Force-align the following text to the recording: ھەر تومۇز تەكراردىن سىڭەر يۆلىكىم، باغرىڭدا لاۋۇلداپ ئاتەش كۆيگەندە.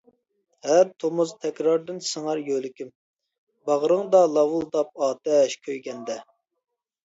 ھەر 0.67 0.87
تومۇز 1.03 1.33
تەكراردىن 1.43 1.99
سىڭەر 2.07 2.41
يۆلىكىم، 2.49 2.91
باغرىڭدا 3.71 4.25
لاۋۇلداپ 4.41 5.01
ئاتەش 5.11 5.59
كۆيگەندە. 5.71 6.21